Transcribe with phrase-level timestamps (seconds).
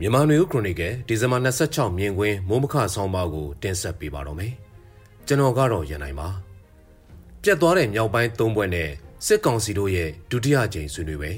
[0.00, 4.52] မြန်မာနွေဦးခရိုနီကယ်ဒီဇင်ဘာ26မြင်ကွင်းမိုးမခဆောင်းပါးကိုတင်ဆက်ပေးပါတော့မယ်။
[5.26, 6.28] ကျွန်တော်ကတော့ရန်နိုင်ပါ။
[7.42, 8.90] ပြတ်သွားတဲ့မြောက်ပိုင်း၃ဘွဲ့နဲ့
[9.26, 11.32] စစ်ကောင်စီတို့ရဲ့ဒုတိယကြိမ်ဆွေးနွေးပွဲ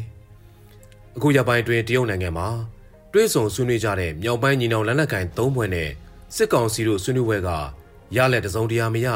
[1.17, 2.49] ။အခုရပိုင်းတွင်တရုတ်နိုင်ငံမှာ
[3.13, 5.91] တွဲဆုံဆွေးနွေးကြတဲ့မြောက်ပိုင်းညီနောင်လက်နက်ကိုင်၃ဘွဲ့နဲ့
[6.37, 7.51] စစ်ကောင်စီတို့ဆွေးနွေးပွဲက
[8.17, 9.09] ရလက်တစုံတရာမရ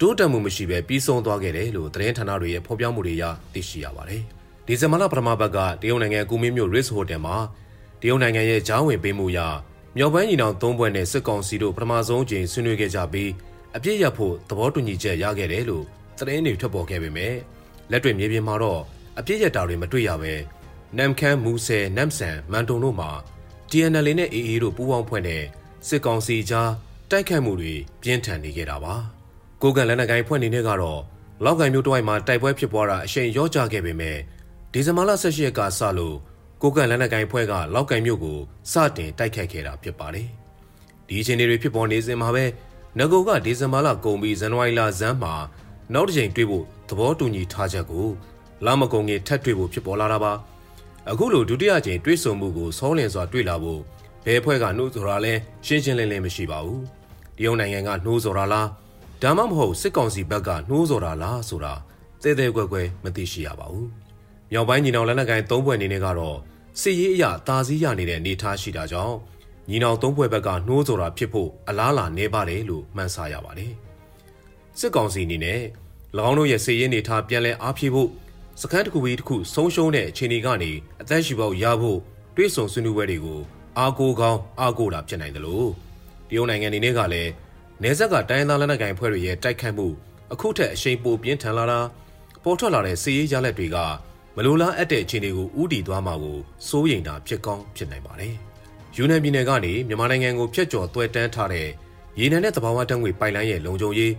[0.00, 4.22] တိုးတက်မှုမရှိဘဲပြီးဆုံးသွားခဲ့တယ်လို့သတင်းဌာနတွေရဲ့ဖော်ပြမှုတွေအရသိရှိရပါတယ်။
[4.66, 7.36] ဒီဇင်ဘာလပထမပတ်ကတရုတ်နိုင်ငံကူမင်းမြို့ Ritz Hotel မှာ
[8.00, 9.40] တရုတ်နိုင်ငံရဲ့ဂျားဝင်ပေးမှုအရ
[9.96, 13.30] မြောက်ပိုင်းညီနောင်သုံးဘွဲ့နဲ့စစ်ကောင်စီတို့ပထမဆုံးအကြိမ်ဆွေးနွေးခဲ့ကြပြီး
[13.76, 15.84] အပြစ်ရဖို့သဘောတူညီချက်ရခဲ့တယ်လို့
[16.18, 17.34] သတင်းတွေထွက်ပေါ်ခဲ့ပေမဲ့
[17.90, 18.80] လက်တွေ့မြေပြင်မှာတော့
[19.18, 20.34] အပြစ်ရတာတွေမတွေ့ရပဲ
[20.96, 23.10] နမ်ခမ်းမူဆယ်နမ်ဆန်မန်တုံတို့မှာ
[23.70, 25.42] TNL နဲ့ AA တို့ပူးပေါင်းဖွဲ့တဲ့
[25.88, 26.70] စစ်ကောင်စီကြား
[27.10, 28.94] တိုက်ခိုက်မှုတွေပြင်းထန်နေခဲ့တာပါ
[29.62, 31.00] ကိုကန်လက်နက်ကိုင်ဖွဲ့နေနေကတော့
[31.44, 34.16] လောက်ကိုင်မျိုးတဝိုက်မှာတိုက်ပွဲဖြစ်ပွားတာအရှိန်ရော့ကျခဲ့ပေမဲ့
[34.72, 36.16] ဒီဇင်ဘာလ18ရက်ကစလို့
[36.62, 38.38] ကိုကန့်လက်နက်ကိုင်ဖွဲ့ကလောက်ကိုင်မြို့ကို
[38.72, 40.28] စတင်တိုက်ခိုက်ခဲ့တာဖြစ်ပါတယ်။
[41.08, 42.44] ဒီအခြေအနေတွေဖြစ်ပေါ်နေစဉ်မှာပဲ
[42.98, 45.34] ငကိုကဒီဇင်ဘာလကုန်ပြီးဇန်နဝါရီလဇန်းမှာ
[45.94, 48.06] နောက်တစ်ချိန်တွေ့ဖို့သဘောတူညီထားချက်ကို
[48.64, 50.32] လာမကုန်ခင်ထပ်တွေ့ဖို့ဖြစ်ပေါ်လာတာပါ။
[51.10, 53.80] အခုလိုဒုတိယကြိမ်တွေ့ဆုံမှုကိုစောလင်စွာတွေ့လာဖို့
[54.24, 55.32] ဘယ်ဖွဲ့ကနှိုးဆိုတာလဲ
[55.66, 56.80] ရှင်းရှင်းလင်းလင်းမရှိပါဘူး။
[57.36, 58.68] တရုတ်နိုင်ငံကနှိုးဆိုတာလား
[59.22, 61.74] ဒါမှမဟုတ်စစ်ကောင်စီဘက်ကနှိုးဆိုတာလားဆိုတာ
[62.22, 63.86] တဲတဲကွယ်ကွယ်မသိရှိရပါဘူး။
[64.52, 66.38] မြောက်ပိုင်းညီနောင်လက်နက်ကိုင်သုံးဘွဲ့အနေနဲ့ကတော့
[66.78, 69.16] စစ်ရေးအရာတာစည်းရနေတဲ့အနေအထားရှိတာကြောင့်
[69.68, 73.72] ညီနောင်သုံးဖွဲ့ဘက်ကနှိုးဆိုတာဖြစ်ဖို့အလားလာနေပါတယ်လို့မှန်းဆရပါတယ်။
[74.78, 75.60] စစ်ကောင်စီအနေနဲ့၎
[76.28, 78.10] င်းတို့ရဲ့စစ်ရေးနေထားပြန်လည်အားဖြည့်ဖို့
[78.60, 81.98] စခန်းတစ်ခုပြီးတစ်ခုဆုံးရှုံးတဲ့အခြေအနေကနေအသက်ရှူပေါက်ရဖို့
[82.36, 83.40] တွေးဆုံဆွေးနွေးပွဲတွေကို
[83.78, 85.68] အားကိုးကောင်းအားကိုးတာဖြစ်နိုင်တယ်လို့
[86.28, 87.30] တရုတ်နိုင်ငံအနေနဲ့ကလည်း
[87.82, 89.86] နေဆက်ကတိုင်းသားလက်နက်ကိုင်ဖွဲ့တွေရဲ့တိုက်ခိုက်မှု
[90.32, 91.80] အခုထက်အရှိန်ပိုပြင်းထန်လာတာ
[92.44, 93.76] ပေါ်ထွက်လာတဲ့စစ်ရေးရလက်တွေက
[94.36, 96.38] မလိုလားအပ်တဲ့အခြေအနေကိုဥတီသွားမှာကို
[96.68, 98.34] စိုးရိမ်တာဖြစ်ကောင်းဖြစ်နိုင်ပါတယ်။
[98.96, 101.68] ယူနန်ပြည်နယ်ကနေမြန်မာနိုင်ငံကိုဖျက်ကျော်သွဲတန်းထားတဲ့
[102.18, 104.12] ရေနံနဲ့တဘာဝတန်းငွေပိုက်လိုင်းရဲ့လုံခြုံရေး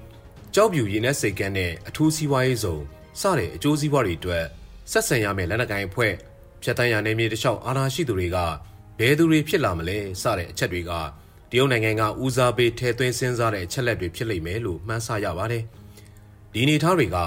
[0.55, 2.77] ကြောက်ပြူရေနက်စိတ်ကန်းနဲ့အထူးစီးပွားရေးစုံ
[3.21, 4.45] စတဲ့အကျိုးစီးပွားတွေအတွက်
[4.91, 6.13] ဆက်ဆံရမယ့်လက်နက်ကိုင်အဖွဲ့
[6.63, 8.37] ဖြတ်တန်းရနေမြေတလျှောက်အာဏာရှိသူတွေက
[8.99, 10.91] ဘယ်သူတွေဖြစ်လာမလဲစတဲ့အချက်တွေက
[11.51, 15.63] တရုတ်နိုင်ငံကဦးစားပေးထဲသွင်းစဉ်းစားတဲ့အချက်လက်တွေဖြစ်လိမ့်မယ်လို့မှန်းဆရပါတယ်။
[16.53, 17.17] ဒီနေသားတွေက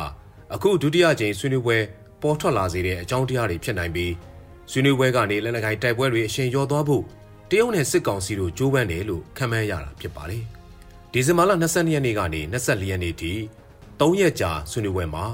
[0.54, 1.78] အခုဒုတိယကြိမ်ဆွေးနွေးပွဲ
[2.24, 4.12] ပေါ်ထွက်လာစေတဲ့အကြောင်းတရားတွေဖြစ်နိုင်ပြီး
[4.70, 7.02] ဆွေးနွေးပွဲကနေလက်နက်ကိုင်တိုက်ပွဲတွေအရှင်ရောသွားဖို့
[7.50, 10.42] တရုတ်နဲ့စစ်ကောင်စီတို့ကြိုးပမ်းတယ်လို့ခန့်မှန်းရတာဖြစ်ပါတယ်။
[11.12, 13.32] ဒီဇင်ဘာလ22ရက်နေ့ကနေ24ရက်နေ့ထိ
[14.00, 15.24] 3ရက်ကြာဆွေးနွေးပွဲမှာ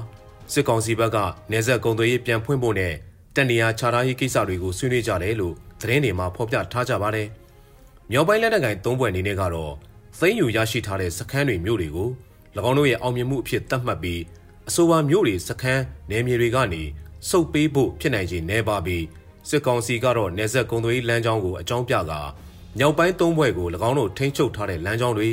[0.53, 1.17] စစ်ကောင်စီဘက်က
[1.51, 2.93] နေဆက်ကုံသွေးရေးပြန်ဖွင့်ဖို့နဲ့
[3.35, 7.27] တန်နေရာခြားထားရေးကိစ္စတွေကိုဆွေးနွေးကြတယ်လို့သတင်းတွေမှာဖော်ပြထားကြပါတယ်။
[8.11, 9.73] မြောက်ပိုင်းလက်နက်ကိုင်၃ဘွဲ့အနေနဲ့ကတော့
[10.19, 12.09] သိမ်းယူရရှိထားတဲ့စခန်းတွေမြို့တွေကို၎
[12.69, 14.21] င်းတို့ရဲ့အောင်မြင်မှုအဖြစ်သတ်မှတ်ပြီး
[14.69, 16.83] အဆိုပါမြို့တွေစခန်းနယ်မြေတွေကနေ
[17.29, 19.03] စုပ်ပေးဖို့ဖြစ်နိုင်ခြေနည်းပါပြီး
[19.49, 22.21] စစ်ကောင်စီကတော့နေဆက်ကုံသွေးလမ်းကြောင်းကိုအကြောင်းပြကာ
[22.77, 25.29] မြောက်ပိုင်းသုံးဘွဲ့ကို၎င်းတို့ထိန်းချုပ်ထားတဲ့လမ်းကြောင်းတွေ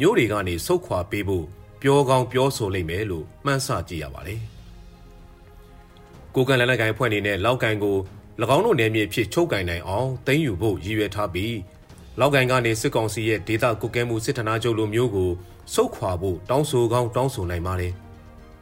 [0.00, 1.44] မြို့တွေကနေဆုတ်ခွာပေးဖို့
[1.82, 4.40] ပြောကောင်းပြောဆိုလိမ့်မယ်လို့မှန်းဆကြည့်ရပါတယ်။
[6.34, 7.96] ကိုကန်လက်နက်ကိုင်ဖွဲ့အနေနဲ့လောက်ကန်ကို၎
[8.56, 11.56] င်းတို့နယ်မြေဖြစ်ချုပ်ကင်နိုင်အောင်သိမ်းယူဖို့ရည်ရွယ်ထားပြီး
[12.20, 15.30] လောက်ကန်ကနေစစ်ကောင်စီရဲ့ဒေသကုကဲမှုစစ်ဌာနချုပ်လိုမျိုးကို
[15.74, 17.94] စုတ်ခွာဖို့တောင်းဆိုကောင်းတောင်းဆိုနိုင်ပါတယ်။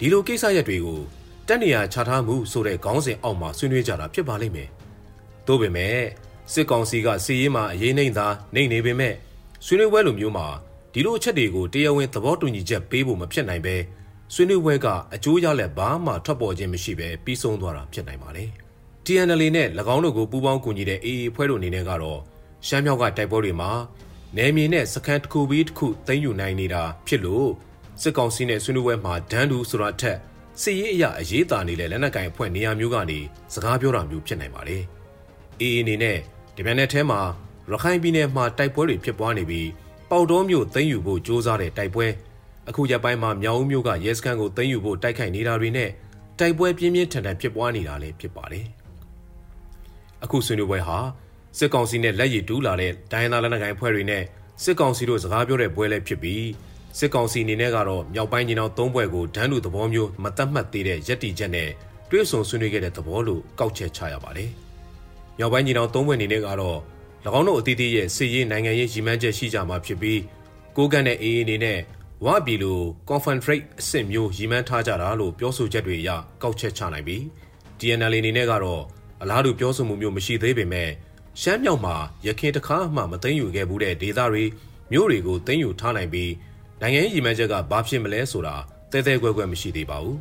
[0.01, 1.01] ဒီလိုကိစ္စရပ်တွေကို
[1.49, 4.69] တက်နေရချထားမှုဆိုတဲ့ခေါင်းစဉ်အောက်မှာဆွေးနွေးကြတာဖြစ်ပါလိမ့်မယ်။
[5.47, 5.97] သို့ပေမဲ့
[6.53, 9.15] စစ်ကောင်စီကစီရေးမှာအရေးနှိမ့်သာနှိမ့်နေပေမဲ့
[9.65, 10.47] ဆွေးနွေးပွဲလိုမျိုးမှာ
[10.93, 13.77] ဒီလိုအချက်တွေကိုတရားဝင်သဘောတူညီချက်ပေးဖို့မဖြစ်နိုင်ပဲ
[14.35, 18.49] ဆွေးနွေးပွဲကအကျိုးရလက်ဘာမှထွက်ပေါ်ခြင်းမရှိပဲပြီးဆုံးသွားတာဖြစ်နိုင်ပါတယ်။
[19.05, 22.21] TNL နဲ့၎င်းတို့ကိုပူးပေါင်းကူညီတဲ့ AA ဖွဲ့တို့အနေနဲ့ကတော့
[22.67, 23.71] ရှမ်းမြောက်ကတိုက်ပွဲတွေမှာ
[24.37, 27.49] နယ်မြေနဲ့စခန်းတစ်ခုပြီးတစ်ခုသိမ်းယူနိုင်နေတာဖြစ်လို့
[28.03, 30.19] စစ်ကောင်စီနဲ့ဆွေးနွေးပွဲမှာဒန်းတူဆိုတာထက်
[30.63, 33.19] စစ်ရေးအရာအရေးတာနေတဲ့လက်နက်ကင်အဖွဲ့နေရာမျိုးကနေ
[33.55, 34.83] စကားပြောတာမျိုးဖြစ်နိုင်ပါတယ်။
[35.61, 36.19] အေးအနေနဲ့
[36.55, 37.21] ဒီပြန်တဲ့ထဲမှာ
[37.71, 39.69] ရခိုင်ပြည်နယ်မှာတိုက်ပွဲတွေဖြစ်ပွားနေပြီး
[40.11, 42.07] ပေါတော်မျိုးသိမ်းယူဖို့စ조사တဲ့တိုက်ပွဲ
[42.69, 45.91] အခုရက်ပိုင်းမှာမြောက်ဦးမျိုးကရဲစခန်းကိုသိမ်းယူဖို့တိုက်ခိုက်နေတာတွေနဲ့
[46.39, 48.67] တိုက်ပွဲပြင်းပြင်းထန်ထန်ဖြစ်ပွားနေတာလည်းဖြစ်ပါတယ်။
[50.25, 50.99] အခုဆွေးနွေးပွဲဟာ
[51.59, 54.23] စစ်ကောင်စီနဲ့လက်ရည်တူးလာတဲ့ဒိုင်းသားလက်နက်ကိုင်အဖွဲ့တွေနဲ့
[54.63, 56.43] စစ်ကောင်စီတို့စကားပြောတဲ့ပွဲလည်းဖြစ်ပြီး
[56.99, 61.69] စစ်ကောင်စီအနေနဲ့ကတော့မြောက်ပိုင်းညီနောင်သုံးဘွဲ့ကိုဒန်းလူသဘောမျိုးမတတ်မှတ်သေးတဲ့ရက်တီချက်နဲ့
[62.11, 64.51] တွဲဆုံဆွေးနွေးခဲ့တဲ့သဘောလို့ကောက်ချက်ချရပါတယ်။
[65.39, 66.79] မြောက်ပိုင်းညီနောင်သုံးဘွဲ့အနေနဲ့ကတော့၎
[67.39, 70.21] င်းတို့အသီးသီးရဲ့စစ်ရေးနိုင်ငံရေးရည်မှန်းချက်ရှိကြမှာဖြစ်ပြီး
[70.77, 71.79] ကိုကန်တဲ့အေးအေးအနေနဲ့
[72.25, 76.11] ဝါဘီလို Confederate အဆင့်မျိုးရည်မှန်းထားကြတာလို့ပြောဆိုချက်တွေအရ
[76.43, 77.23] ကောက်ချက်ချနိုင်ပြီး
[77.79, 78.83] DNL အနေနဲ့ကတော့
[79.23, 80.91] အလားတူပြောဆိုမှုမျိုးမရှိသေးပေမဲ့
[81.41, 81.97] ရှမ်းမြောက်မှာ
[82.27, 84.45] ရခင်တခါမှမသိမ်းယူခဲ့ဘူးတဲ့ဒေသတွေ
[84.93, 86.31] မြို့တွေကိုသိမ်းယူထားနိုင်ပြီး
[86.81, 88.57] နိုင်ငံရေးရည်မှန်းချက်ကဘာဖြစ်မလဲဆိုတာ
[88.93, 90.19] တဲတဲကွဲကွဲမရှိသေးပါဘူး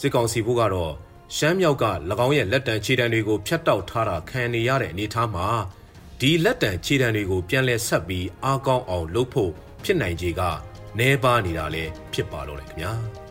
[0.00, 0.92] စစ်ကောင်စီဘုကတော့
[1.36, 1.84] ရှမ်းမြောက်က၎
[2.26, 5.46] င်းရဲ့လက်တံခြေတံတွေကိုဖျက်တောက်ထားတာခံနေရတဲ့အနေအထားမှာ
[6.20, 9.52] ဒီလက်တံခြေတံတွေကိုပြန်လဲဆက်ပြီးအားကောင်းအောင်လုပ်ဖို့
[9.84, 10.42] ဖြစ်နိုင်ခြေက
[10.98, 12.94] နှဲပါနေတာလည်းဖြစ်ပါတော့တယ်ခင်ဗျာ။